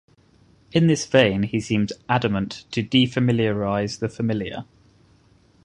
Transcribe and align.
In 0.71 0.87
this 0.87 1.05
vein 1.05 1.43
he 1.43 1.59
seems 1.59 1.93
adamant 2.09 2.65
to 2.71 2.81
defamiliarize 2.83 3.99
the 3.99 4.09
familiar. 4.09 4.65